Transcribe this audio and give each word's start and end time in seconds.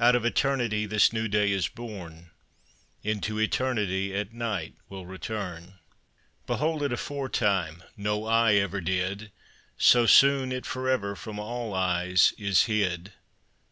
Out 0.00 0.16
of 0.16 0.24
Eternity 0.24 0.84
This 0.84 1.12
new 1.12 1.28
day 1.28 1.52
is 1.52 1.68
born; 1.68 2.32
Into 3.04 3.38
Eternity, 3.38 4.12
At 4.12 4.32
night 4.32 4.74
will 4.88 5.06
return. 5.06 5.74
Behold 6.44 6.82
it 6.82 6.92
aforetime 6.92 7.84
No 7.96 8.24
eye 8.26 8.54
ever 8.54 8.80
did; 8.80 9.30
So 9.78 10.06
soon 10.06 10.50
it 10.50 10.66
for 10.66 10.88
ever 10.90 11.14
From 11.14 11.38
all 11.38 11.72
eyes 11.72 12.34
is 12.36 12.64
hid. 12.64 13.12